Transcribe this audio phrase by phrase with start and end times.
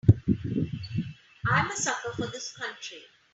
[1.45, 3.03] I'm a sucker for this country.